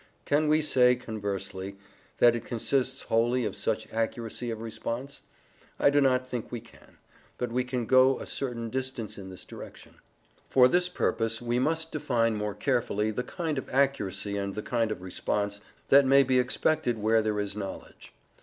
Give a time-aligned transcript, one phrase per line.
[0.25, 1.77] Can we say, conversely,
[2.17, 5.21] that it consists wholly of such accuracy of response?
[5.79, 6.97] I do not think we can;
[7.37, 9.93] but we can go a certain distance in this direction.
[10.49, 14.91] For this purpose we must define more carefully the kind of accuracy and the kind
[14.91, 18.11] of response that may be expected where there is knowledge.